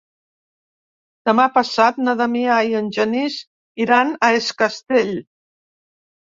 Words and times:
Demà 1.29 1.43
passat 1.57 1.99
na 2.07 2.15
Damià 2.21 2.55
i 2.71 2.73
en 2.79 2.87
Genís 2.97 3.37
iran 3.87 4.11
a 4.29 4.31
Es 4.39 4.49
Castell. 4.63 5.15